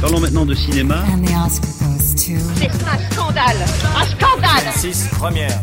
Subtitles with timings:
[0.00, 1.04] Parlons maintenant de cinéma.
[2.16, 3.56] C'est un scandale
[3.96, 5.62] Un scandale 6, première.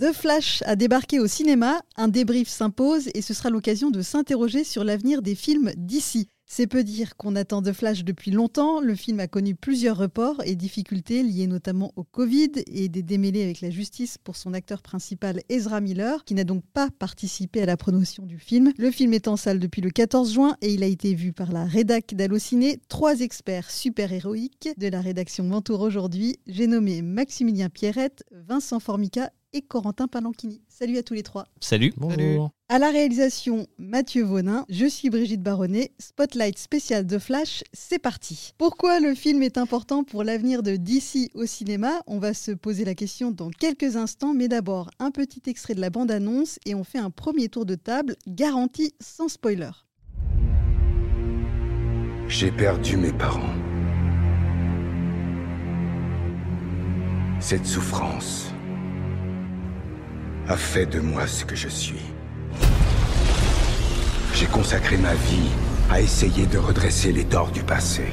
[0.00, 4.64] The Flash a débarqué au cinéma, un débrief s'impose et ce sera l'occasion de s'interroger
[4.64, 6.28] sur l'avenir des films d'ici.
[6.50, 8.80] C'est peu dire qu'on attend The Flash depuis longtemps.
[8.80, 13.42] Le film a connu plusieurs reports et difficultés liées notamment au Covid et des démêlés
[13.42, 17.66] avec la justice pour son acteur principal Ezra Miller, qui n'a donc pas participé à
[17.66, 18.72] la promotion du film.
[18.78, 21.52] Le film est en salle depuis le 14 juin et il a été vu par
[21.52, 22.80] la rédac d'Allociné.
[22.88, 26.38] Trois experts super-héroïques de la rédaction m'entourent aujourd'hui.
[26.46, 30.62] J'ai nommé Maximilien Pierrette, Vincent Formica et Corentin Palanchini.
[30.68, 31.46] Salut à tous les trois.
[31.60, 31.92] Salut.
[31.96, 32.50] Bonjour.
[32.68, 38.52] À la réalisation, Mathieu Vaunin, je suis Brigitte Baronnet, Spotlight spécial de Flash, c'est parti.
[38.58, 42.02] Pourquoi le film est important pour l'avenir de DC au cinéma?
[42.06, 45.80] On va se poser la question dans quelques instants, mais d'abord un petit extrait de
[45.80, 49.70] la bande-annonce et on fait un premier tour de table garanti sans spoiler.
[52.28, 53.54] J'ai perdu mes parents.
[57.40, 58.47] Cette souffrance
[60.48, 62.00] a fait de moi ce que je suis.
[64.32, 65.50] J'ai consacré ma vie
[65.90, 68.04] à essayer de redresser les torts du passé.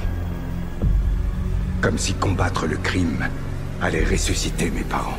[1.81, 3.29] Comme si combattre le crime
[3.81, 5.17] allait ressusciter mes parents.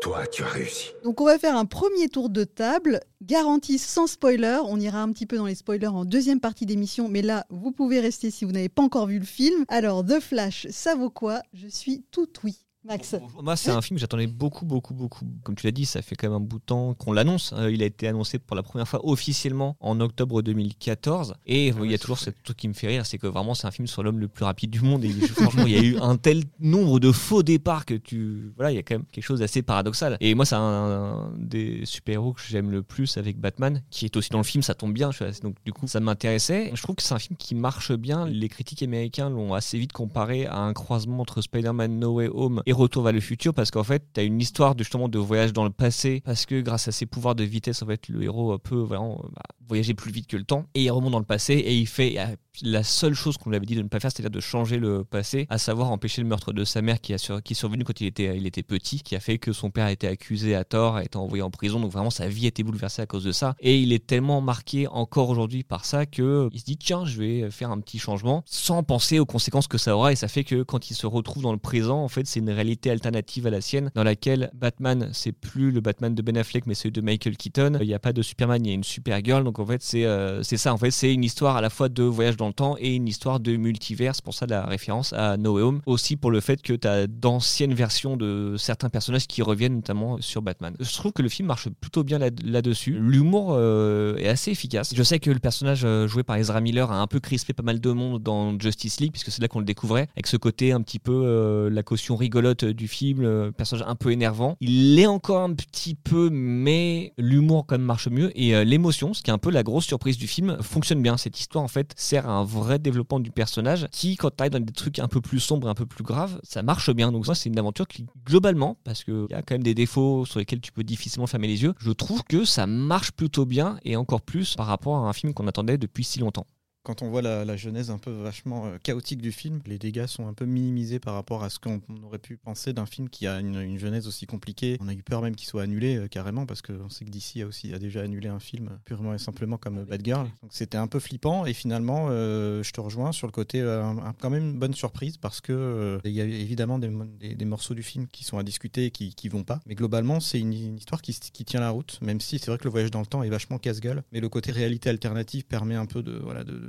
[0.00, 0.90] Toi, tu as réussi.
[1.02, 4.60] Donc on va faire un premier tour de table, garanti sans spoiler.
[4.66, 7.72] On ira un petit peu dans les spoilers en deuxième partie d'émission, mais là, vous
[7.72, 9.64] pouvez rester si vous n'avez pas encore vu le film.
[9.68, 11.40] Alors, The Flash, ça vaut quoi?
[11.52, 12.63] Je suis tout oui.
[12.84, 13.16] Max.
[13.42, 15.24] Moi, c'est un film que j'attendais beaucoup, beaucoup, beaucoup.
[15.42, 17.54] Comme tu l'as dit, ça fait quand même un bout de temps qu'on l'annonce.
[17.56, 21.34] Euh, il a été annoncé pour la première fois officiellement en octobre 2014.
[21.46, 23.54] Et Ah il y a toujours ce truc qui me fait rire, c'est que vraiment,
[23.54, 25.04] c'est un film sur l'homme le plus rapide du monde.
[25.04, 28.52] Et franchement, il y a eu un tel nombre de faux départs que tu.
[28.56, 30.18] Voilà, il y a quand même quelque chose d'assez paradoxal.
[30.20, 34.16] Et moi, c'est un, un des super-héros que j'aime le plus avec Batman, qui est
[34.16, 35.10] aussi dans le film, ça tombe bien.
[35.42, 36.70] donc, du coup, ça m'intéressait.
[36.74, 38.26] Je trouve que c'est un film qui marche bien.
[38.26, 42.62] Les critiques américains l'ont assez vite comparé à un croisement entre Spider-Man No Way Home
[42.66, 45.18] et Retour vers le futur parce qu'en fait, tu as une histoire de, justement de
[45.18, 48.22] voyage dans le passé parce que grâce à ses pouvoirs de vitesse, en fait, le
[48.22, 51.24] héros peut vraiment bah, voyager plus vite que le temps et il remonte dans le
[51.24, 52.26] passé et il fait euh,
[52.62, 55.04] la seule chose qu'on lui avait dit de ne pas faire, c'est-à-dire de changer le
[55.04, 57.82] passé, à savoir empêcher le meurtre de sa mère qui, a sur- qui est survenu
[57.84, 60.54] quand il était, il était petit, qui a fait que son père a été accusé
[60.54, 63.06] à tort, a été envoyé en prison, donc vraiment sa vie a été bouleversée à
[63.06, 63.56] cause de ça.
[63.60, 67.18] Et il est tellement marqué encore aujourd'hui par ça que il se dit tiens, je
[67.18, 70.44] vais faire un petit changement sans penser aux conséquences que ça aura et ça fait
[70.44, 73.50] que quand il se retrouve dans le présent, en fait, c'est une réalité alternative à
[73.50, 77.00] la sienne dans laquelle Batman, c'est plus le Batman de Ben Affleck mais celui de
[77.00, 77.78] Michael Keaton.
[77.80, 79.42] Il n'y a pas de Superman, il y a une Supergirl.
[79.58, 80.72] En fait, c'est euh, ça.
[80.72, 83.08] En fait, c'est une histoire à la fois de voyage dans le temps et une
[83.08, 84.14] histoire de multivers.
[84.14, 85.80] C'est pour ça la référence à No Way Home.
[85.86, 90.20] Aussi pour le fait que tu as d'anciennes versions de certains personnages qui reviennent notamment
[90.20, 90.74] sur Batman.
[90.80, 92.96] Je trouve que le film marche plutôt bien là- là-dessus.
[92.98, 94.94] L'humour euh, est assez efficace.
[94.94, 97.62] Je sais que le personnage euh, joué par Ezra Miller a un peu crispé pas
[97.62, 100.72] mal de monde dans Justice League, puisque c'est là qu'on le découvrait, avec ce côté
[100.72, 104.56] un petit peu euh, la caution rigolote du film, le personnage un peu énervant.
[104.60, 108.30] Il l'est encore un petit peu, mais l'humour quand même marche mieux.
[108.38, 111.16] Et l'émotion, ce qui est un la grosse surprise du film, fonctionne bien.
[111.16, 114.60] Cette histoire, en fait, sert à un vrai développement du personnage qui, quand tu dans
[114.60, 117.12] des trucs un peu plus sombres, un peu plus graves, ça marche bien.
[117.12, 120.24] Donc ça, c'est une aventure qui, globalement, parce qu'il y a quand même des défauts
[120.24, 123.78] sur lesquels tu peux difficilement fermer les yeux, je trouve que ça marche plutôt bien
[123.84, 126.46] et encore plus par rapport à un film qu'on attendait depuis si longtemps.
[126.84, 130.06] Quand on voit la, la genèse un peu vachement euh, chaotique du film, les dégâts
[130.06, 133.08] sont un peu minimisés par rapport à ce qu'on on aurait pu penser d'un film
[133.08, 134.76] qui a une, une genèse aussi compliquée.
[134.80, 137.40] On a eu peur même qu'il soit annulé euh, carrément parce qu'on sait que DC
[137.42, 140.28] a aussi a déjà annulé un film purement et simplement comme euh, Bad Girl.
[140.42, 143.82] Donc c'était un peu flippant et finalement euh, je te rejoins sur le côté euh,
[144.20, 147.44] quand même une bonne surprise parce que euh, il y a évidemment des, des- des
[147.46, 149.60] morceaux du film qui sont à discuter et qui, qui vont pas.
[149.66, 152.58] Mais globalement c'est une, une histoire qui, qui tient la route même si c'est vrai
[152.58, 154.02] que le voyage dans le temps est vachement casse-gueule.
[154.12, 156.60] Mais le côté réalité alternative permet un peu de voilà de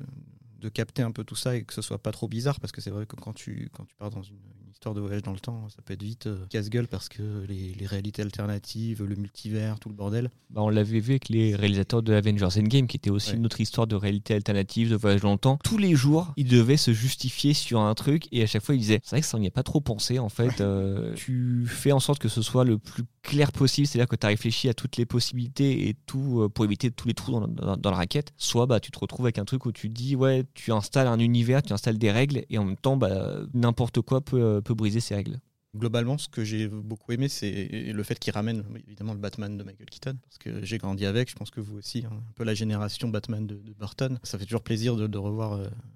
[0.60, 2.82] de capter un peu tout ça et que ce soit pas trop bizarre parce que
[2.82, 4.40] c'est vrai que quand tu, quand tu pars dans une,
[4.76, 7.74] histoire de voyage dans le temps, ça peut être vite euh, casse-gueule parce que les,
[7.74, 10.30] les réalités alternatives, le multivers, tout le bordel.
[10.50, 13.38] Bah, on l'avait vu avec les réalisateurs de Avengers Endgame, qui était aussi Ouais.
[13.38, 15.58] une autre histoire de réalité alternative, de voyage dans le temps.
[15.64, 18.80] Tous les jours, ils devaient se justifier sur un truc, et à chaque fois, ils
[18.80, 20.60] disaient C'est vrai que ça, n'y a pas trop pensé, en fait.
[20.62, 24.26] Euh, tu fais en sorte que ce soit le plus clair possible, c'est-à-dire que tu
[24.26, 27.48] as réfléchi à toutes les possibilités et tout euh, pour éviter tous les trous dans,
[27.48, 28.34] dans- dans la raquette.
[28.38, 31.18] Soit bah, tu te retrouves avec un truc où tu dis Ouais, tu installes un
[31.20, 35.00] univers, tu installes des règles, et en même temps, bah, n'importe quoi peut, euh, briser
[35.00, 35.40] ces règles.
[35.76, 39.64] Globalement, ce que j'ai beaucoup aimé, c'est le fait qu'il ramène évidemment le Batman de
[39.64, 42.46] Michael Keaton, parce que j'ai grandi avec, je pense que vous aussi, hein, un peu
[42.46, 44.18] la génération Batman de, Burton.
[44.24, 45.54] Ça fait toujours plaisir de, revoir.
[45.54, 45.95] euh, de revoir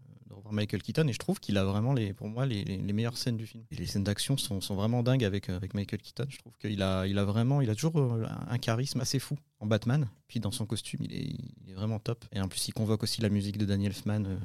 [0.52, 2.64] Michael Keaton et je trouve qu'il a vraiment les, pour moi les,
[2.94, 3.64] meilleures scènes du film.
[3.72, 6.26] Les scènes d'action sont, vraiment dingues avec, avec Michael Keaton.
[6.30, 9.38] Je trouve qu'il a, il a vraiment, il a toujours euh, un charisme assez fou
[9.60, 10.08] en Batman.
[10.28, 12.26] Puis dans son costume, il est, vraiment top.
[12.34, 14.38] Et en plus, il convoque aussi la musique de Daniel Elfman euh,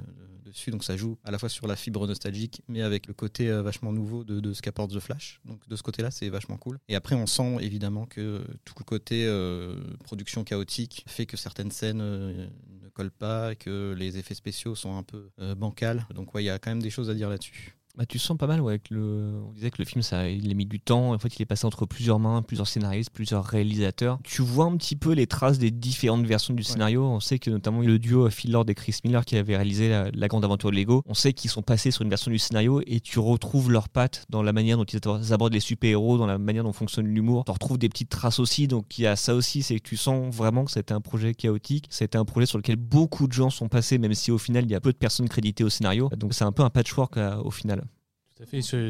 [0.44, 3.50] dessus, donc ça joue à la fois sur la fibre nostalgique, mais avec le côté
[3.50, 5.40] euh, vachement nouveau de, de ce qu'apporte The Flash.
[5.44, 6.78] Donc de ce côté-là, c'est vachement cool.
[6.88, 11.72] Et après, on sent évidemment que tout le côté euh, production chaotique fait que certaines
[11.72, 12.50] scènes
[12.94, 16.06] collent pas, que les effets spéciaux sont un peu euh, bancals.
[16.14, 17.76] Donc ouais, il y a quand même des choses à dire là-dessus.
[17.96, 19.40] Bah, tu sens pas mal, ouais, avec le...
[19.48, 21.12] on disait que le film, ça, il a mis du temps.
[21.12, 24.18] En fait, il est passé entre plusieurs mains, plusieurs scénaristes, plusieurs réalisateurs.
[24.24, 27.04] Tu vois un petit peu les traces des différentes versions du scénario.
[27.04, 30.10] On sait que notamment le duo Phil Lord et Chris Miller qui avait réalisé la,
[30.10, 32.82] la grande aventure de Lego, on sait qu'ils sont passés sur une version du scénario
[32.84, 36.38] et tu retrouves leurs pattes dans la manière dont ils abordent les super-héros, dans la
[36.38, 37.44] manière dont fonctionne l'humour.
[37.44, 38.66] Tu retrouves des petites traces aussi.
[38.66, 41.32] Donc il y a ça aussi, c'est que tu sens vraiment que c'était un projet
[41.32, 41.86] chaotique.
[41.90, 44.70] C'était un projet sur lequel beaucoup de gens sont passés, même si au final, il
[44.72, 46.10] y a peu de personnes créditées au scénario.
[46.16, 47.83] Donc c'est un peu un patchwork euh, au final.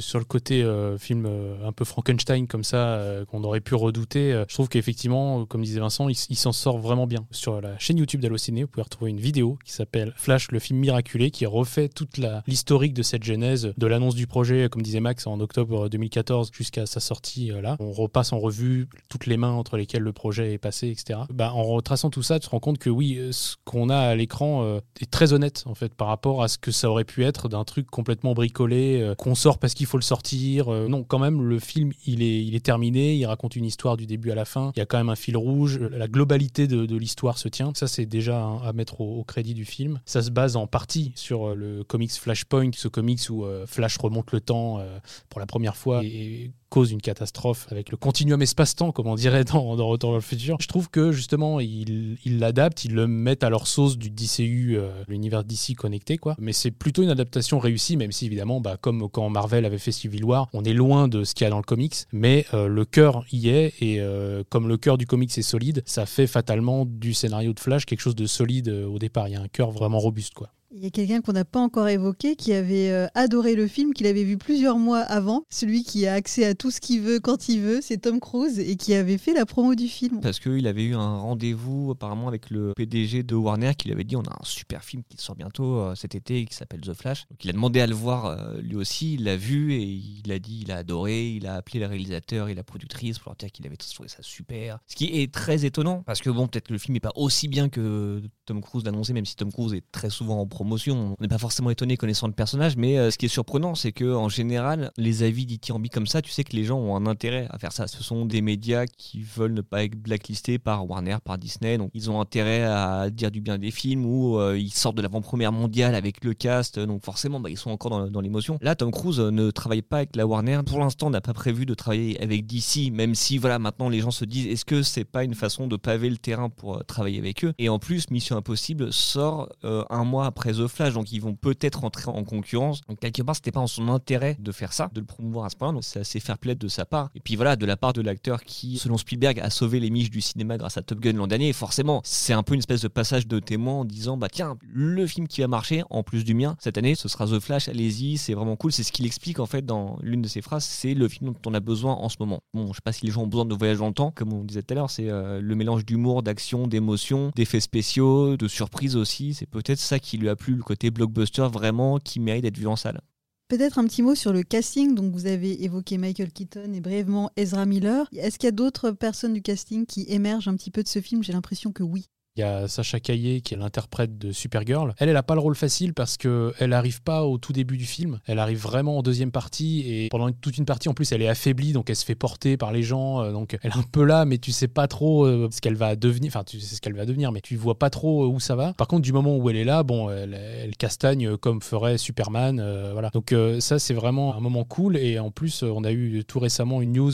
[0.00, 3.75] Sur, le côté euh, film euh, un peu Frankenstein comme ça, euh, qu'on aurait pu
[3.75, 7.26] redouter, je trouve qu'effectivement, comme disait Vincent, il, s'en sort vraiment bien.
[7.31, 10.79] Sur la chaîne YouTube d'Allociné, vous pouvez retrouver une vidéo qui s'appelle Flash, le film
[10.79, 15.26] miraculé, qui refait toute l'historique de cette genèse, de l'annonce du projet, comme disait Max,
[15.26, 17.76] en octobre 2014 jusqu'à sa sortie là.
[17.81, 21.20] On repasse en revue toutes les mains entre lesquelles le projet est passé, etc.
[21.31, 24.14] Bah, en retraçant tout ça, tu te rends compte que oui, ce qu'on a à
[24.14, 27.50] l'écran est très honnête en fait par rapport à ce que ça aurait pu être
[27.50, 30.72] d'un truc complètement bricolé, qu'on sort parce qu'il faut le sortir.
[30.72, 34.31] Euh, non, quand même, le film, il est, terminé, il raconte une histoire du début
[34.31, 37.38] à la fin, il y a quand même un fil rouge, la globalité de, l'histoire
[37.38, 37.72] se tient.
[37.75, 40.00] Ça, c'est déjà à mettre au, crédit du film.
[40.04, 43.98] Ça se base en partie sur euh, le comics Flashpoint, ce comics où euh, Flash
[43.98, 44.81] remonte le temps
[45.28, 49.44] pour la première fois et cause une catastrophe avec le continuum espace-temps, comme on dirait
[49.44, 50.56] dans, dans Retour vers le futur.
[50.61, 54.91] Je trouve que justement, ils l'adaptent, ils le mettent à leur sauce du DCU, euh,
[55.06, 56.35] l'univers DC connecté, quoi.
[56.41, 59.93] Mais c'est plutôt une adaptation réussie, même si évidemment, bah, comme quand Marvel avait fait
[59.93, 62.67] Civil War, on est loin de ce qu'il y a dans le comics, mais euh,
[62.67, 66.27] le cœur y est, et euh, comme le cœur du comics est solide, ça fait
[66.27, 69.29] fatalement du scénario de Flash quelque chose de solide au départ.
[69.29, 70.50] Il y a un cœur vraiment robuste, quoi.
[70.76, 73.94] Il y a quelqu'un qu'on n'a pas encore évoqué qui avait euh, adoré le film,
[73.94, 75.44] qu'il avait vu plusieurs mois avant.
[75.49, 78.59] Celui qui a accès à tout ce qu'il veut quand il veut, c'est Tom Cruise
[78.59, 80.21] et qui avait fait la promo du film.
[80.21, 84.03] Parce qu'il avait eu un rendez-vous apparemment avec le PDG de Warner qui lui avait
[84.03, 86.93] dit on a un super film qui sort bientôt euh, cet été qui s'appelle The
[86.93, 87.29] Flash.
[87.31, 90.32] Donc il a demandé à le voir euh, lui aussi, il l'a vu et il
[90.32, 93.37] a dit il a adoré, il a appelé le réalisateur et la productrice pour leur
[93.37, 94.81] dire qu'il avait trouvé ça super.
[94.88, 97.47] Ce qui est très étonnant parce que bon peut-être que le film n'est pas aussi
[97.47, 101.14] bien que Tom Cruise l'a annoncé même si Tom Cruise est très souvent en promotion.
[101.19, 103.93] On n'est pas forcément étonné connaissant le personnage mais euh, ce qui est surprenant c'est
[103.93, 107.06] que en général les avis dithyrambiques comme ça tu sais que les gens ont un
[107.06, 107.87] intérêt à faire ça.
[107.87, 111.76] Ce sont des médias qui veulent ne pas être blacklistés par Warner, par Disney.
[111.76, 115.02] Donc ils ont intérêt à dire du bien des films ou euh, ils sortent de
[115.02, 116.78] l'avant-première mondiale avec le cast.
[116.78, 118.58] Donc forcément, bah, ils sont encore dans, dans l'émotion.
[118.62, 120.60] Là, Tom Cruise euh, ne travaille pas avec la Warner.
[120.64, 124.10] Pour l'instant, n'a pas prévu de travailler avec DC, même si voilà, maintenant les gens
[124.10, 127.44] se disent est-ce que c'est pas une façon de paver le terrain pour travailler avec
[127.44, 127.52] eux?
[127.58, 131.85] Et en plus, Mission Impossible sort un mois après The Flash, donc ils vont peut-être
[131.85, 132.81] entrer en concurrence.
[132.89, 135.51] Donc quelque part, c'était pas en son intérêt de faire ça, de le promouvoir à
[135.51, 135.73] ce point.
[135.73, 137.11] Donc c'est assez fair play de sa part.
[137.15, 140.11] Et puis voilà, de la part de l'acteur qui, selon Spielberg, a sauvé les miches
[140.11, 141.53] du cinéma grâce à Top Gun l'an dernier.
[141.53, 145.06] Forcément, c'est un peu une espèce de passage de témoin en disant bah tiens, le
[145.06, 147.69] film qui va marcher en plus du mien cette année, ce sera The Flash.
[147.69, 148.73] Allez-y, c'est vraiment cool.
[148.73, 150.65] C'est ce qu'il explique en fait dans l'une de ses phrases.
[150.65, 152.41] C'est le film dont on a besoin en ce moment.
[152.53, 154.32] Bon, je sais pas si les gens ont besoin de voyage dans le temps, comme
[154.32, 154.91] on disait tout à l'heure.
[154.91, 159.34] C'est euh, le mélange d'humour, d'action, d'émotion, d'effets spéciaux, de surprises aussi.
[159.34, 162.67] C'est peut-être ça qui lui a plu, le côté blockbuster vraiment qui mérite d'être vu
[162.67, 163.00] en salle.
[163.48, 164.94] Peut-être un petit mot sur le casting.
[164.94, 168.08] Donc, vous avez évoqué Michael Keaton et brièvement Ezra Miller.
[168.12, 171.00] Est-ce qu'il y a d'autres personnes du casting qui émergent un petit peu de ce
[171.00, 171.22] film?
[171.22, 172.08] J'ai l'impression que oui.
[172.36, 174.93] Il y a Sacha Caillé qui est l'interprète de Supergirl.
[174.98, 177.76] Elle, elle a pas le rôle facile parce que elle arrive pas au tout début
[177.76, 178.19] du film.
[178.26, 181.29] Elle arrive vraiment en deuxième partie et pendant toute une partie en plus, elle est
[181.29, 183.22] affaiblie donc elle se fait porter par les gens.
[183.22, 185.76] euh, Donc elle est un peu là, mais tu sais pas trop euh, ce qu'elle
[185.76, 186.31] va devenir.
[186.31, 188.56] Enfin, tu sais ce qu'elle va devenir, mais tu vois pas trop euh, où ça
[188.56, 188.72] va.
[188.72, 192.56] Par contre, du moment où elle est là, bon, elle, elle castagne comme ferait Superman.
[192.93, 193.10] voilà.
[193.10, 194.96] Donc ça, c'est vraiment un moment cool.
[194.96, 197.12] Et en plus, on a eu tout récemment une news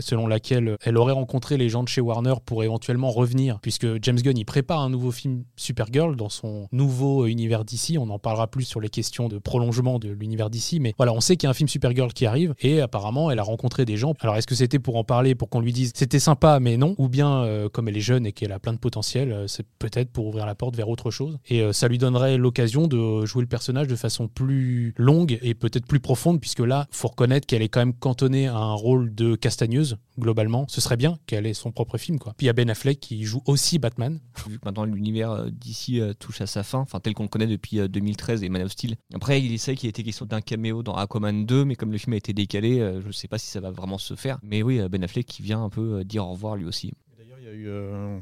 [0.00, 4.20] selon laquelle elle aurait rencontré les gens de chez Warner pour éventuellement revenir, puisque James
[4.20, 7.98] Gunn il prépare un nouveau film Supergirl dans son nouveau univers d'ici.
[7.98, 11.20] On en parlera plus sur les questions de prolongement de l'univers d'ici, mais voilà, on
[11.20, 13.96] sait qu'il y a un film Supergirl qui arrive et apparemment elle a rencontré des
[13.96, 14.14] gens.
[14.18, 16.96] Alors est-ce que c'était pour en parler, pour qu'on lui dise c'était sympa, mais non,
[16.98, 19.64] ou bien euh, comme elle est jeune et qu'elle a plein de potentiel, euh, c'est
[19.78, 23.24] peut-être pour ouvrir la porte vers autre chose et euh, ça lui donnerait l'occasion de
[23.26, 27.46] jouer le personnage de façon plus longue et peut-être plus profonde, puisque là, faut reconnaître
[27.46, 30.66] qu'elle est quand même cantonnée à un rôle de castagneuse globalement.
[30.68, 32.34] Ce serait bien qu'elle ait son propre film, quoi.
[32.36, 34.20] Puis il y a Ben Affleck qui joue aussi Batman.
[34.48, 37.28] Vu que maintenant l'univers euh, d'ici euh, touche à sa fin, enfin tel qu'on le
[37.28, 38.96] connaît depuis euh, 2013 et Man of Steel.
[39.14, 42.14] Après, il sait qu'il était question d'un caméo dans Aquaman 2, mais comme le film
[42.14, 44.38] a été décalé, euh, je sais pas si ça va vraiment se faire.
[44.42, 46.92] Mais oui, euh, Ben Affleck qui vient un peu euh, dire au revoir lui aussi.
[47.18, 48.18] D'ailleurs, il y a eu, euh,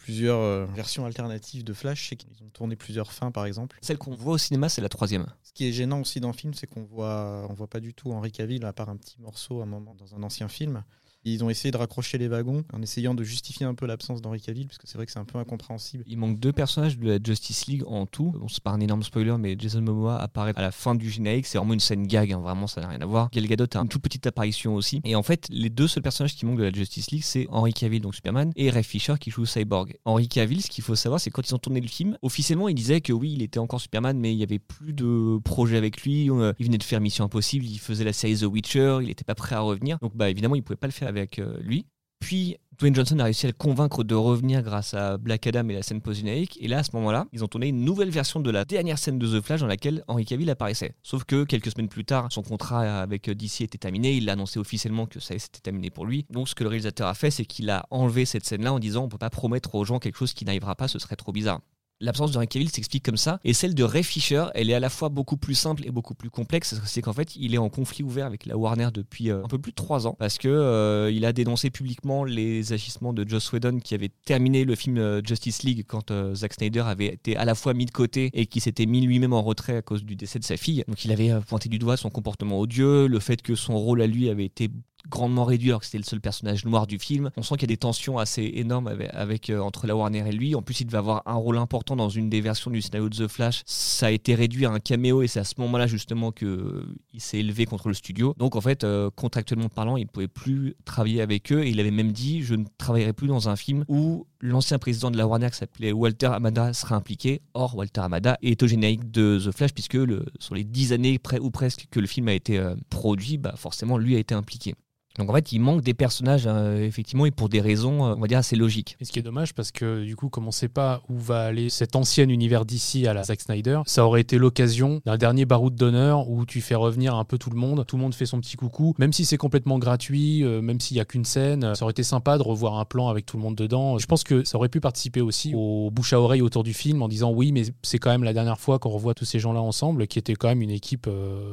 [0.00, 2.08] plusieurs euh, versions alternatives de Flash.
[2.08, 3.78] Sais qu'ils ont tourné plusieurs fins, par exemple.
[3.80, 5.26] Celle qu'on voit au cinéma, c'est la troisième.
[5.42, 7.94] Ce qui est gênant aussi dans le film, c'est qu'on voit, on voit pas du
[7.94, 10.82] tout Henry Cavill, à part un petit morceau à un moment dans un ancien film.
[11.24, 14.40] Ils ont essayé de raccrocher les wagons en essayant de justifier un peu l'absence d'Henry
[14.40, 16.02] Cavill, parce que c'est vrai que c'est un peu incompréhensible.
[16.06, 18.32] Il manque deux personnages de la Justice League en tout.
[18.32, 21.46] Bon, c'est pas un énorme spoiler, mais Jason Momoa apparaît à la fin du générique.
[21.46, 23.28] C'est vraiment une scène gag, hein, vraiment, ça n'a rien à voir.
[23.32, 25.02] Gal Gadot a une toute petite apparition aussi.
[25.04, 27.74] Et en fait, les deux seuls personnages qui manquent de la Justice League, c'est Henry
[27.74, 29.98] Cavill, donc Superman, et Ray Fisher qui joue Cyborg.
[30.06, 32.74] Henry Cavill, ce qu'il faut savoir, c'est quand ils ont tourné le film, officiellement, il
[32.74, 36.00] disait que oui, il était encore Superman, mais il y avait plus de projet avec
[36.02, 36.30] lui.
[36.30, 39.24] Euh, Il venait de faire Mission Impossible, il faisait la série The Witcher, il n'était
[39.24, 39.98] pas prêt à revenir.
[40.00, 41.86] Donc, bah, évidemment, il pouvait pas le faire avec euh, lui.
[42.20, 45.74] Puis Dwayne Johnson a réussi à le convaincre de revenir grâce à Black Adam et
[45.74, 46.58] la scène post-générique.
[46.62, 49.18] Et là, à ce moment-là, ils ont tourné une nouvelle version de la dernière scène
[49.18, 50.94] de The Flash dans laquelle Henry Cavill apparaissait.
[51.02, 54.14] Sauf que quelques semaines plus tard, son contrat avec DC était terminé.
[54.14, 56.26] Il a annoncé officiellement que ça s'était terminé pour lui.
[56.30, 59.04] Donc, ce que le réalisateur a fait, c'est qu'il a enlevé cette scène-là en disant
[59.04, 61.60] on peut pas promettre aux gens quelque chose qui n'arrivera pas, ce serait trop bizarre.
[62.02, 64.88] L'absence de Cavill s'explique comme ça, et celle de Ray Fisher, elle est à la
[64.88, 66.80] fois beaucoup plus simple et beaucoup plus complexe.
[66.86, 69.58] C'est qu'en fait, il est en conflit ouvert avec la Warner depuis euh, un peu
[69.58, 73.52] plus de trois ans, parce que euh, il a dénoncé publiquement les agissements de Joss
[73.52, 77.36] Whedon qui avait terminé le film euh, Justice League quand euh, Zack Snyder avait été
[77.36, 80.02] à la fois mis de côté et qui s'était mis lui-même en retrait à cause
[80.02, 80.84] du décès de sa fille.
[80.88, 84.06] Donc il avait pointé du doigt son comportement odieux, le fait que son rôle à
[84.06, 84.70] lui avait été
[85.08, 87.30] grandement réduit alors que c'était le seul personnage noir du film.
[87.36, 90.32] On sent qu'il y a des tensions assez énormes avec, euh, entre la Warner et
[90.32, 90.54] lui.
[90.54, 93.26] En plus, il devait avoir un rôle important dans une des versions du scénario de
[93.26, 93.62] The Flash.
[93.66, 96.94] Ça a été réduit à un caméo et c'est à ce moment-là justement que euh,
[97.12, 98.34] il s'est élevé contre le studio.
[98.38, 101.80] Donc en fait, euh, contractuellement parlant, il ne pouvait plus travailler avec eux et il
[101.80, 105.26] avait même dit je ne travaillerai plus dans un film où l'ancien président de la
[105.26, 107.42] Warner qui s'appelait Walter Amada sera impliqué.
[107.54, 109.98] Or, Walter Amada est au générique de The Flash puisque
[110.38, 113.98] sur les dix années près ou presque que le film a été produit, bah forcément
[113.98, 114.74] lui a été impliqué.
[115.18, 118.20] Donc en fait, il manque des personnages, euh, effectivement, et pour des raisons, euh, on
[118.20, 118.96] va dire, assez logiques.
[119.00, 121.42] Et ce qui est dommage, parce que du coup, comme on sait pas où va
[121.42, 125.46] aller cet ancien univers d'ici à la Zack Snyder, ça aurait été l'occasion d'un dernier
[125.46, 128.26] baroud d'honneur où tu fais revenir un peu tout le monde, tout le monde fait
[128.26, 131.74] son petit coucou, même si c'est complètement gratuit, euh, même s'il y a qu'une scène,
[131.74, 133.98] ça aurait été sympa de revoir un plan avec tout le monde dedans.
[133.98, 137.02] Je pense que ça aurait pu participer aussi au bouche à oreille autour du film
[137.02, 139.60] en disant oui, mais c'est quand même la dernière fois qu'on revoit tous ces gens-là
[139.60, 141.08] ensemble, qui était quand même une équipe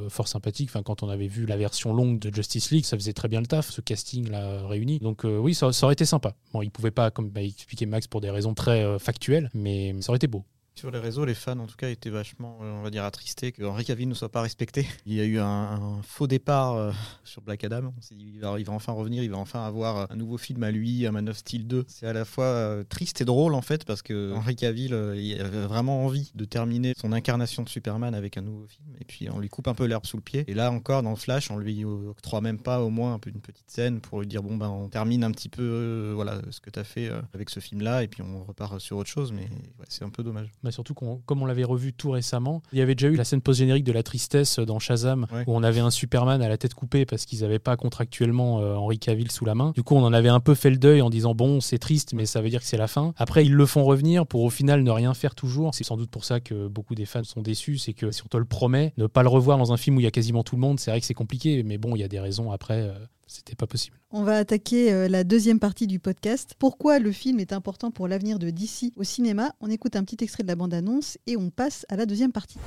[0.10, 0.70] fort sympathique.
[0.72, 3.42] Enfin, quand on avait vu la version longue de Justice League, ça faisait très bien
[3.42, 5.00] le ce casting là réuni.
[5.00, 6.34] Donc euh, oui, ça, aurait été sympa.
[6.54, 9.96] Bon, il pouvait pas, comme bah, expliquait Max, pour des raisons très euh, factuelles, mais
[10.02, 10.44] ça aurait été beau.
[10.78, 13.52] Sur les réseaux, les fans, en tout cas, étaient vachement, euh, on va dire, attristés
[13.52, 14.86] que Cavill ne soit pas respecté.
[15.08, 16.92] Il y a eu un, faux départ euh,
[17.24, 17.92] sur Black Adam.
[17.98, 20.62] On s'est dit, il va, enfin revenir, il va enfin avoir euh, un nouveau film
[20.62, 21.86] à lui, un Man of Steel 2.
[21.88, 25.42] C'est à la fois triste et drôle, en fait, parce que Henry Cavill, euh, il
[25.42, 28.90] avait vraiment envie de terminer son incarnation de Superman avec un nouveau film.
[29.02, 30.44] Et puis, on lui coupe un peu l'herbe sous le pied.
[30.48, 33.42] Et là, encore, dans Flash, on lui octroie même pas au moins un peu une
[33.42, 36.70] petite scène pour lui dire, bon, ben, on termine un petit peu, voilà, ce que
[36.70, 39.32] tu as fait avec ce film-là, et puis on repart sur autre chose.
[39.32, 39.50] Mais
[39.90, 40.52] c'est un peu dommage.
[40.68, 43.24] Bah, surtout qu'on, comme on l'avait revu tout récemment, il y avait déjà eu la
[43.24, 45.46] scène post-générique de la tristesse dans Shazam, Ouais.
[45.48, 48.76] où on avait un Superman à la tête coupée parce qu'ils n'avaient pas contractuellement euh,
[48.76, 49.72] Henry Cavill sous la main.
[49.76, 52.12] Du coup, on en avait un peu fait le deuil en disant bon, c'est triste,
[52.14, 53.14] mais ça veut dire que c'est la fin.
[53.16, 55.74] Après, ils le font revenir pour au final ne rien faire toujours.
[55.74, 58.28] C'est sans doute pour ça que beaucoup des fans sont déçus, c'est que si on
[58.28, 60.44] te le promet, ne pas le revoir dans un film où il y a quasiment
[60.44, 62.52] tout le monde, c'est vrai que c'est compliqué, mais bon, il y a des raisons
[62.52, 62.82] après.
[62.82, 62.94] euh,
[63.28, 63.98] c'était pas possible.
[64.12, 66.56] On va attaquer euh, la deuxième partie du podcast.
[66.58, 69.52] Pourquoi le film est important pour l'avenir de DC au cinéma?
[69.60, 72.60] On écoute un petit extrait de la bande-annonce et on passe à la deuxième partie.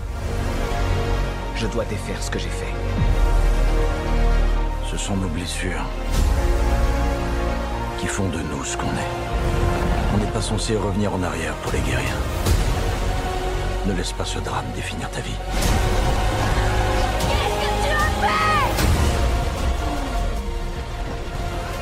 [1.56, 2.72] Je dois défaire ce que j'ai fait.
[4.90, 5.86] Ce sont nos blessures
[8.00, 9.10] qui font de nous ce qu'on est.
[10.14, 12.10] On n'est pas censé revenir en arrière pour les guérir.
[13.86, 15.36] Ne laisse pas ce drame définir ta vie.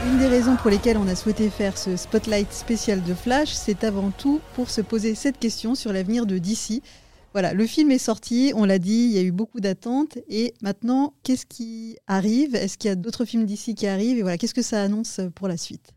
[0.08, 3.84] Une des raisons pour lesquelles on a souhaité faire ce spotlight spécial de Flash, c'est
[3.84, 6.82] avant tout pour se poser cette question sur l'avenir de DC.
[7.34, 10.16] Voilà, le film est sorti, on l'a dit, il y a eu beaucoup d'attentes.
[10.30, 12.54] Et maintenant, qu'est-ce qui arrive?
[12.54, 14.16] Est-ce qu'il y a d'autres films d'ici qui arrivent?
[14.16, 15.92] Et voilà, qu'est-ce que ça annonce pour la suite?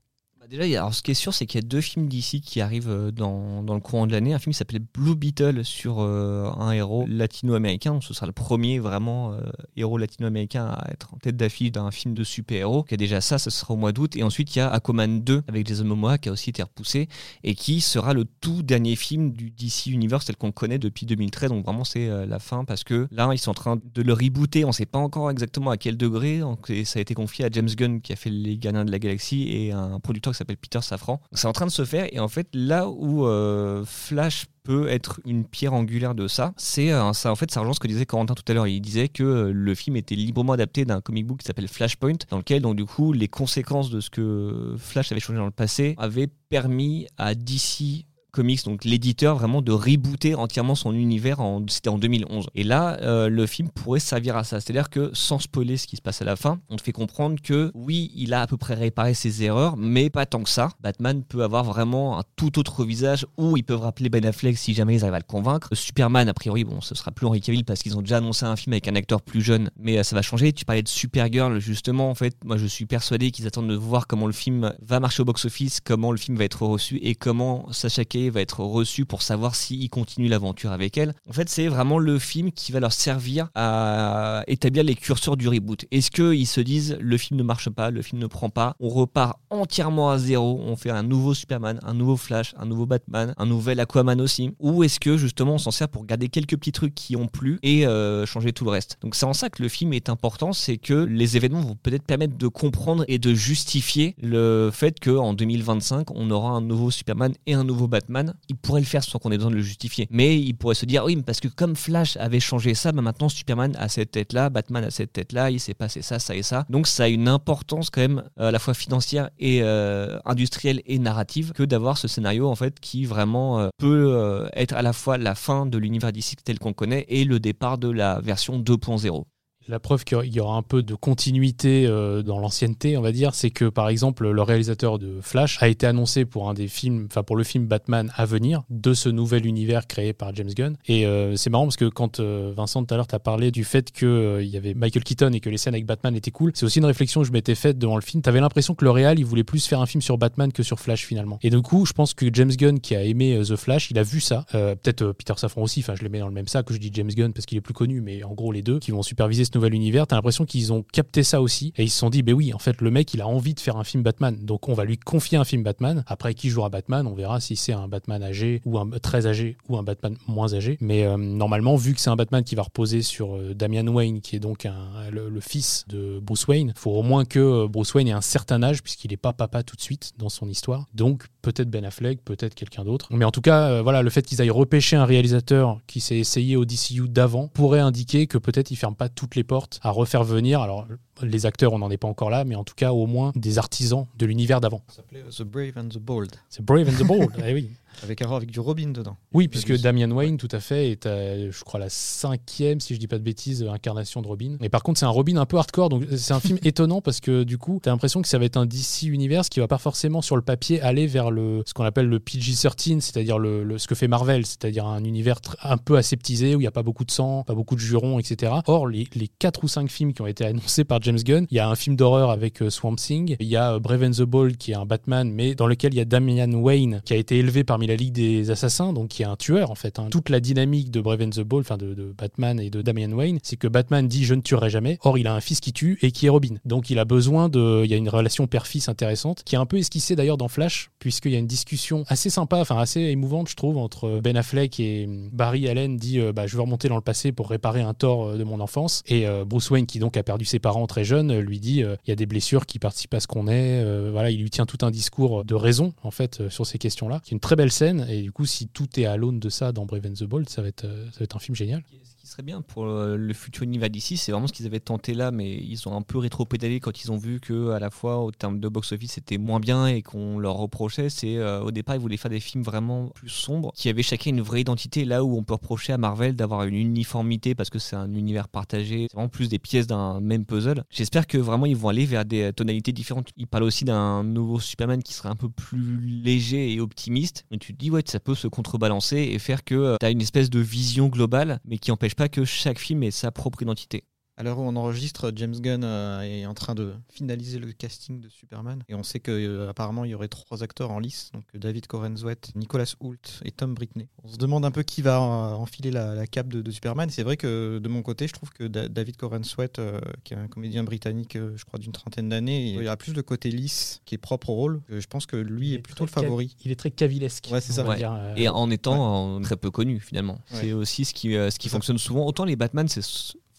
[0.51, 2.89] Déjà, alors, ce qui est sûr, c'est qu'il y a deux films d'ici qui arrivent
[2.89, 4.33] euh, dans, dans le courant de l'année.
[4.33, 7.99] Un film qui s'appelait Blue Beetle sur euh, un héros latino-américain.
[8.01, 9.41] Ce sera le premier vraiment euh,
[9.77, 12.85] héros latino-américain à être en tête d'affiche d'un film de super-héros.
[12.91, 14.15] Y a déjà ça, ce sera au mois d'août.
[14.15, 17.07] Et ensuite, il y a Aquaman 2 avec Jason Momoa qui a aussi été repoussé
[17.43, 21.49] et qui sera le tout dernier film du DC Universe tel qu'on connaît depuis 2013.
[21.49, 24.65] Donc, vraiment, c'est la fin parce que là, ils sont en train de le rebooter.
[24.65, 26.39] On ne sait pas encore exactement à quel degré.
[26.39, 28.99] Donc, ça a été confié à James Gunn qui a fait Les Gardiens de la
[28.99, 31.21] Galaxie et un producteur qui s'appelle Peter Safran.
[31.31, 35.19] C'est en train de se faire et en fait là où euh, Flash peut être
[35.25, 38.33] une pierre angulaire de ça, c'est euh, en fait ça rejoint ce que disait Corentin
[38.33, 38.67] tout à l'heure.
[38.67, 42.17] Il disait que euh, le film était librement adapté d'un comic book qui s'appelle Flashpoint,
[42.29, 45.51] dans lequel donc du coup les conséquences de ce que Flash avait changé dans le
[45.51, 51.41] passé avaient permis à DC Comics, donc l'éditeur, vraiment de rebooter entièrement son univers.
[51.41, 52.47] En, c'était en 2011.
[52.55, 54.59] Et là, euh, le film pourrait servir à ça.
[54.59, 57.41] C'est-à-dire que, sans spoiler ce qui se passe à la fin, on te fait comprendre
[57.41, 60.69] que oui, il a à peu près réparé ses erreurs, mais pas tant que ça.
[60.79, 64.73] Batman peut avoir vraiment un tout autre visage où ils peuvent rappeler Ben Affleck si
[64.73, 65.69] jamais ils arrivent à le convaincre.
[65.73, 68.55] Superman, a priori, bon, ce sera plus Henry Cavill parce qu'ils ont déjà annoncé un
[68.55, 70.53] film avec un acteur plus jeune, mais euh, ça va changer.
[70.53, 72.09] Tu parlais de Supergirl, justement.
[72.09, 75.21] En fait, moi, je suis persuadé qu'ils attendent de voir comment le film va marcher
[75.21, 79.21] au box-office, comment le film va être reçu et comment Sacha Va être reçu pour
[79.21, 81.13] savoir s'il continue l'aventure avec elle.
[81.29, 85.47] En fait, c'est vraiment le film qui va leur servir à établir les curseurs du
[85.47, 85.85] reboot.
[85.91, 88.89] Est-ce qu'ils se disent le film ne marche pas, le film ne prend pas, on
[88.89, 93.33] repart entièrement à zéro, on fait un nouveau Superman, un nouveau Flash, un nouveau Batman,
[93.37, 96.71] un nouvel Aquaman aussi Ou est-ce que justement on s'en sert pour garder quelques petits
[96.71, 98.97] trucs qui ont plu et euh, changer tout le reste?
[99.01, 102.03] Donc c'est en ça que le film est important, c'est que les événements vont peut-être
[102.03, 107.33] permettre de comprendre et de justifier le fait qu'en 2025 on aura un nouveau Superman
[107.45, 108.10] et un nouveau Batman.
[108.49, 110.07] Il pourrait le faire sans qu'on ait besoin de le justifier.
[110.11, 113.01] Mais il pourrait se dire oui, mais parce que comme Flash avait changé ça, bah
[113.01, 116.43] maintenant Superman a cette tête-là, Batman a cette tête-là, il s'est passé ça, ça et
[116.43, 116.65] ça.
[116.69, 120.81] Donc ça a une importance quand même euh, à la fois financière et euh, industrielle
[120.85, 124.93] et narrative que d'avoir ce scénario en fait qui vraiment euh, peut être à la
[124.93, 128.59] fois la fin de l'univers d'ici tel qu'on connaît et le départ de la version
[128.59, 129.25] 2.0.
[129.67, 133.33] La preuve qu'il y aura un peu de continuité euh, dans l'ancienneté, on va dire,
[133.35, 137.07] c'est que par exemple le réalisateur de Flash a été annoncé pour un des films,
[137.09, 140.75] enfin pour le film Batman à venir de ce nouvel univers créé par James Gunn.
[140.87, 143.63] Et euh, c'est marrant parce que quand euh, Vincent tout à l'heure t'a parlé du
[143.63, 146.65] fait qu'il y avait Michael Keaton et que les scènes avec Batman étaient cool, c'est
[146.65, 148.21] aussi une réflexion que je m'étais faite devant le film.
[148.21, 150.79] T'avais l'impression que le réal il voulait plus faire un film sur Batman que sur
[150.79, 151.39] Flash finalement.
[151.41, 153.99] Et du coup, je pense que James Gunn qui a aimé euh, The Flash, il
[153.99, 154.45] a vu ça.
[154.55, 155.81] Euh, Peut-être euh, Peter Safran aussi.
[155.81, 157.57] Enfin, je les mets dans le même sac que je dis James Gunn parce qu'il
[157.57, 160.07] est plus connu, mais en gros les deux qui vont superviser nouvel univers.
[160.07, 162.59] T'as l'impression qu'ils ont capté ça aussi et ils se sont dit, ben oui, en
[162.59, 164.97] fait, le mec, il a envie de faire un film Batman, donc on va lui
[164.97, 166.03] confier un film Batman.
[166.07, 169.57] Après, qui jouera Batman, on verra si c'est un Batman âgé ou un très âgé
[169.69, 170.77] ou un Batman moins âgé.
[170.81, 174.21] Mais euh, normalement, vu que c'est un Batman qui va reposer sur euh, Damian Wayne,
[174.21, 174.67] qui est donc
[175.11, 178.61] le, fils de Bruce Wayne, faut au moins que euh, Bruce Wayne ait un certain
[178.63, 180.85] âge puisqu'il n'est pas papa tout de suite dans son histoire.
[180.93, 183.07] Donc peut-être Ben Affleck, peut-être quelqu'un d'autre.
[183.11, 186.55] Mais en tout cas, voilà, le fait qu'ils aillent repêcher un réalisateur qui s'est essayé
[186.55, 190.23] au DCU d'avant pourrait indiquer que peut-être ils ferment pas toutes les portes à refaire
[190.23, 190.61] venir.
[190.61, 190.87] Alors
[191.21, 193.57] les acteurs, on n'en est pas encore là, mais en tout cas au moins des
[193.57, 194.81] artisans de l'univers d'avant.
[194.87, 197.31] Ça s'appelait The Brave and the Bold, C'est Brave and the Bold.
[197.45, 197.69] eh oui.
[198.03, 199.17] Avec, alors, avec du Robin dedans.
[199.33, 199.71] Oui, puisque.
[199.81, 203.17] Damian Wayne, tout à fait, est, euh, je crois, la cinquième, si je dis pas
[203.17, 204.57] de bêtises, incarnation de Robin.
[204.59, 207.19] Mais par contre, c'est un Robin un peu hardcore, donc c'est un film étonnant parce
[207.19, 209.77] que du coup, t'as l'impression que ça va être un DC Universe qui va pas
[209.77, 213.77] forcément sur le papier aller vers le, ce qu'on appelle le PG-13, c'est-à-dire le, le-
[213.77, 216.83] ce que fait Marvel, c'est-à-dire un univers un peu aseptisé où il n'y a pas
[216.83, 218.51] beaucoup de sang, pas beaucoup de jurons, etc.
[218.67, 221.55] Or, les, les 4 ou 5 films qui ont été annoncés par James Gunn, il
[221.57, 224.11] y a un film d'horreur avec euh, Swamp Thing, il y a euh, Brave and
[224.11, 227.13] the Bold qui est un Batman, mais dans lequel il y a Damian Wayne qui
[227.13, 229.97] a été élevé parmi la Ligue des Assassins, donc qui est un tueur en fait.
[229.97, 230.07] hein.
[230.11, 233.39] Toute la dynamique de Brave and the Bold, enfin de, Batman et de Damian Wayne,
[233.41, 234.99] c'est que Batman dit je ne tuerai jamais.
[235.01, 236.57] Or, il a un fils qui tue et qui est Robin.
[236.63, 237.81] Donc, il a besoin de.
[237.83, 240.91] Il y a une relation père-fils intéressante qui est un peu esquissée d'ailleurs dans Flash,
[240.99, 244.79] puisqu'il y a une discussion assez sympa, enfin assez émouvante, je trouve, entre Ben Affleck
[244.79, 247.95] et Barry Allen dit euh, bah, je veux remonter dans le passé pour réparer un
[247.95, 249.01] tort euh, de mon enfance.
[249.07, 252.09] Et euh, Bruce Wayne, qui donc a perdu ses parents très jeunes, lui dit il
[252.09, 254.11] y a des blessures qui participent à ce qu'on est.
[254.11, 257.21] Voilà, il lui tient tout un discours de raison en fait sur ces questions-là.
[257.23, 259.71] C'est une très belle scène et du coup, si tout est à l'aune de ça
[259.71, 261.83] dans Brave and the Bold, ça va être, euh, ça va être un film génial.
[262.21, 265.15] Qui serait bien pour euh, le futur univers d'ici, c'est vraiment ce qu'ils avaient tenté
[265.15, 268.19] là, mais ils ont un peu rétro-pédalé quand ils ont vu que à la fois
[268.19, 271.09] au terme de box-office c'était moins bien et qu'on leur reprochait.
[271.09, 274.29] C'est euh, au départ ils voulaient faire des films vraiment plus sombres, qui avaient chacun
[274.29, 277.79] une vraie identité, là où on peut reprocher à Marvel d'avoir une uniformité parce que
[277.79, 280.83] c'est un univers partagé, c'est vraiment plus des pièces d'un même puzzle.
[280.91, 283.29] J'espère que vraiment ils vont aller vers des tonalités différentes.
[283.35, 287.57] Ils parlent aussi d'un nouveau Superman qui serait un peu plus léger et optimiste, mais
[287.57, 290.51] tu te dis ouais ça peut se contrebalancer et faire que tu as une espèce
[290.51, 294.05] de vision globale, mais qui empêche pas que chaque film ait sa propre identité.
[294.41, 298.19] À l'heure où on enregistre, James Gunn euh, est en train de finaliser le casting
[298.19, 298.81] de Superman.
[298.89, 301.29] Et on sait qu'apparemment, il y aurait trois acteurs en lice.
[301.33, 304.07] Donc euh, David Corenswet, Nicolas Hoult et Tom Britney.
[304.23, 307.11] On se demande un peu qui va euh, enfiler la, la cape de, de Superman.
[307.11, 310.37] C'est vrai que de mon côté, je trouve que Da- David Corenswet, euh, qui est
[310.37, 314.01] un comédien britannique, euh, je crois, d'une trentaine d'années, il a plus le côté lisse
[314.05, 314.81] qui est propre au rôle.
[314.89, 316.55] Euh, Je pense que lui est, plutôt le favori.
[316.65, 317.47] Il est très cavilesque.
[317.51, 317.87] Ouais, c'est ça.
[317.87, 317.97] Ouais.
[317.97, 320.39] dire, euh, Et en étant euh, très peu connu finalement.
[320.51, 320.61] Ouais.
[320.61, 321.77] C'est aussi ce qui, euh, ce qui C'est ça.
[321.77, 322.25] fonctionne souvent.
[322.25, 323.03] Autant les Batman, c'est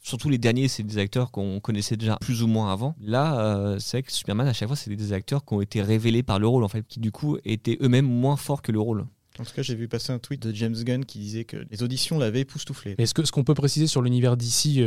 [0.03, 2.95] surtout les derniers, c'est des acteurs qu'on connaissait déjà plus ou moins avant.
[3.01, 6.23] Là, euh, c'est que Superman, à chaque fois, c'est des acteurs qui ont été révélés
[6.23, 9.07] par le rôle, en fait, qui du coup étaient eux-mêmes moins forts que le rôle.
[9.41, 11.83] En tout cas, j'ai vu passer un tweet de James Gunn qui disait que les
[11.83, 12.95] auditions l'avaient époustouflé.
[12.99, 14.83] Mais ce que- ce qu'on peut préciser sur l'univers d'ici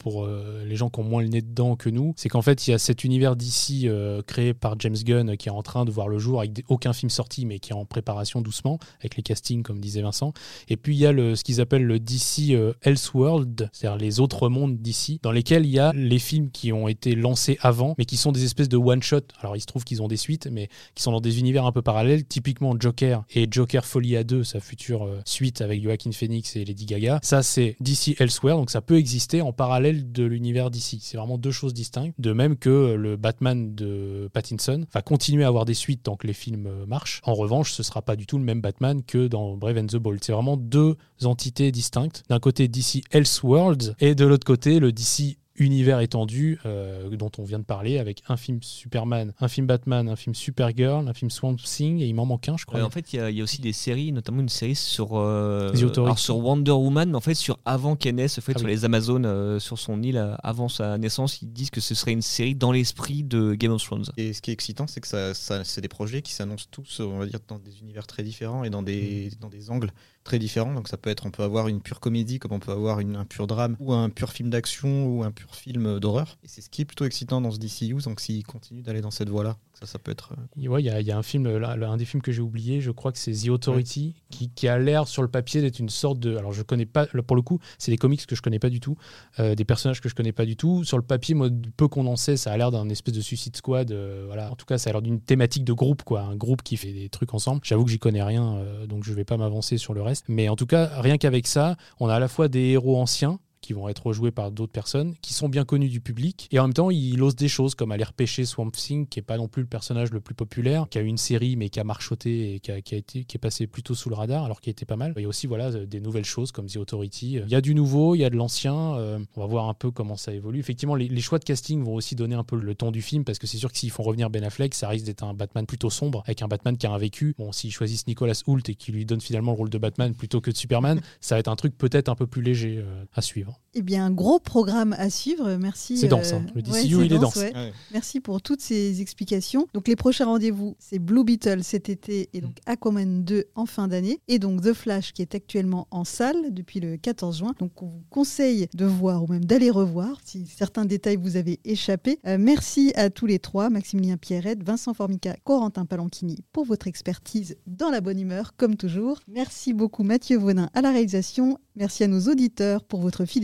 [0.00, 2.66] pour euh, les gens qui ont moins le nez dedans que nous, c'est qu'en fait
[2.66, 3.88] il y a cet univers d'ici
[4.26, 6.92] créé par James Gunn euh, qui est en train de voir le jour avec aucun
[6.92, 10.32] film sorti mais qui est en préparation doucement avec les castings comme disait Vincent.
[10.68, 14.48] Et puis il y a ce qu'ils appellent le DC euh, Elseworld, c'est-à-dire les autres
[14.48, 18.04] mondes d'ici, dans lesquels il y a les films qui ont été lancés avant mais
[18.04, 19.20] qui sont des espèces de one-shot.
[19.40, 21.72] Alors il se trouve qu'ils ont des suites mais qui sont dans des univers un
[21.72, 26.12] peu parallèles, typiquement Joker et Joker Folie à 2, sa future euh, suite avec Joaquin
[26.12, 27.20] Phoenix et Lady Gaga.
[27.22, 30.98] Ça, c'est DC Elsewhere, donc ça peut exister en parallèle de l'univers DC.
[31.00, 32.14] C'est vraiment deux choses distinctes.
[32.18, 36.16] De même que euh, le Batman de Pattinson va continuer à avoir des suites tant
[36.16, 37.20] que les films euh, marchent.
[37.24, 39.96] En revanche, ce sera pas du tout le même Batman que dans Brave and the
[39.96, 40.22] Bold.
[40.22, 42.22] C'est vraiment deux entités distinctes.
[42.28, 47.44] D'un côté DC Elseworlds et de l'autre côté le DC univers étendu euh, dont on
[47.44, 51.30] vient de parler avec un film Superman, un film Batman, un film Supergirl, un film
[51.30, 52.80] Swamp Thing et il m'en manque un je crois.
[52.80, 54.74] Ouais, en fait, il y, a- il y a aussi des séries, notamment une série
[54.74, 58.52] sur, euh, alors sur Wonder Woman, mais en fait sur avant qu'elle naisse, en fait,
[58.56, 58.72] Ah sur oui.
[58.74, 62.12] les Amazones, euh, sur son île, euh, avant sa naissance, ils disent que ce serait
[62.12, 64.04] une série dans l'esprit de Game of Thrones.
[64.16, 67.00] Et ce qui est excitant, c'est que ça, ça- c'est des projets qui s'annoncent tous,
[67.00, 69.90] on va dire, dans des univers très différents et dans des, dans des angles
[70.24, 70.74] très différents.
[70.74, 73.16] Donc ça peut être, on peut avoir une pure comédie, comme on peut avoir une-
[73.16, 76.38] un pur drame, ou un pur film d'action, ou un pur film d'horreur.
[76.44, 77.94] Et c'est ce qui est plutôt excitant dans ce DCU.
[78.04, 80.32] Donc s'ils continuent d'aller dans cette voie-là, ça, ça peut être.
[80.58, 82.32] euh, Ouais, il y, a- il y a un film, là, un des films que
[82.32, 85.60] j'ai oublié, je crois que c'est The Authority, qui, qui a l'air sur le papier
[85.60, 86.36] d'être une sorte de.
[86.36, 88.80] Alors je connais pas, pour le coup, c'est des comics que je connais pas du
[88.80, 88.96] tout,
[89.40, 90.84] euh, des personnages que je connais pas du tout.
[90.84, 93.56] Sur le papier, moi, peu qu'on en sait, ça a l'air d'un espèce de Suicide
[93.56, 93.90] Squad.
[93.92, 94.50] euh, voilà.
[94.50, 96.22] En tout cas, ça a l'air d'une thématique de groupe, quoi.
[96.22, 97.60] Un groupe qui fait des trucs ensemble.
[97.64, 100.24] J'avoue que j'y connais rien, euh, donc je vais pas m'avancer sur le reste.
[100.28, 103.38] Mais en tout cas, rien qu'avec ça, on a à la fois des héros anciens
[103.62, 106.48] qui vont être rejoués par d'autres personnes, qui sont bien connus du public.
[106.50, 109.22] Et en même temps, il ose des choses comme aller repêcher Swamp Thing, qui est
[109.22, 111.80] pas non plus le personnage le plus populaire, qui a eu une série mais qui
[111.80, 114.44] a marchoté et qui, a, qui a été, qui est passé plutôt sous le radar,
[114.44, 115.14] alors qu'il était pas mal.
[115.16, 117.40] Il y a aussi voilà, des nouvelles choses comme The Authority.
[117.44, 118.96] Il y a du nouveau, il y a de l'ancien.
[118.96, 120.58] euh, on va voir un peu comment ça évolue.
[120.58, 123.24] Effectivement, les, les choix de casting vont aussi donner un peu le ton du film,
[123.24, 125.66] parce que c'est sûr que s'ils font revenir Ben Affleck, ça risque d'être un Batman
[125.66, 127.34] plutôt sombre, avec un Batman qui a un vécu.
[127.38, 130.40] Bon, s'ils choisissent Nicolas Hoult et qui lui donne finalement le rôle de Batman plutôt
[130.40, 133.22] que de Superman, ça va être un truc peut-être un peu plus léger euh, à
[133.22, 133.51] suivre.
[133.74, 135.56] Eh bien, un gros programme à suivre.
[135.56, 135.96] Merci.
[135.96, 136.44] C'est dense, hein.
[136.54, 137.36] Le DCU, il est dense.
[137.36, 137.54] ouais.
[137.54, 137.72] Ouais.
[137.92, 139.66] Merci pour toutes ces explications.
[139.72, 143.88] Donc, les prochains rendez-vous, c'est Blue Beetle cet été et donc Aquaman 2 en fin
[143.88, 144.20] d'année.
[144.28, 147.54] Et donc The Flash qui est actuellement en salle depuis le 14 juin.
[147.60, 151.60] Donc, on vous conseille de voir ou même d'aller revoir si certains détails vous avaient
[151.64, 152.18] échappé.
[152.26, 157.56] Euh, merci à tous les trois, Maximilien Pierrette, Vincent Formica, Corentin Palanchini, pour votre expertise
[157.66, 159.18] dans la bonne humeur, comme toujours.
[159.28, 161.58] Merci beaucoup Mathieu Vonin à la réalisation.
[161.74, 163.41] Merci à nos auditeurs pour votre fidélité.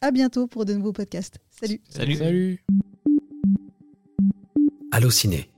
[0.00, 1.38] À bientôt pour de nouveaux podcasts.
[1.50, 1.80] Salut.
[1.88, 2.16] Salut.
[2.16, 2.64] Salut.
[4.90, 5.48] Allociné,